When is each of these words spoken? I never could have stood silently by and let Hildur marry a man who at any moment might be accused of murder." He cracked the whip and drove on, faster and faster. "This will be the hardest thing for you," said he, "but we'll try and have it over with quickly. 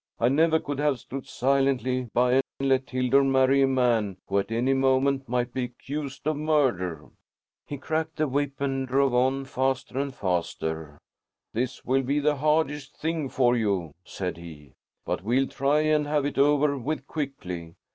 I 0.19 0.29
never 0.29 0.59
could 0.59 0.79
have 0.79 0.97
stood 0.97 1.27
silently 1.27 2.09
by 2.11 2.41
and 2.59 2.69
let 2.69 2.89
Hildur 2.89 3.23
marry 3.23 3.61
a 3.61 3.67
man 3.67 4.17
who 4.25 4.39
at 4.39 4.49
any 4.51 4.73
moment 4.73 5.29
might 5.29 5.53
be 5.53 5.65
accused 5.65 6.25
of 6.25 6.37
murder." 6.37 7.09
He 7.67 7.77
cracked 7.77 8.15
the 8.15 8.27
whip 8.27 8.59
and 8.59 8.87
drove 8.87 9.13
on, 9.13 9.45
faster 9.45 9.99
and 9.99 10.11
faster. 10.11 10.97
"This 11.53 11.85
will 11.85 12.01
be 12.01 12.17
the 12.19 12.37
hardest 12.37 12.97
thing 12.97 13.29
for 13.29 13.55
you," 13.55 13.93
said 14.03 14.37
he, 14.37 14.73
"but 15.05 15.21
we'll 15.21 15.45
try 15.45 15.81
and 15.81 16.07
have 16.07 16.25
it 16.25 16.39
over 16.39 16.79
with 16.79 17.05
quickly. 17.05 17.75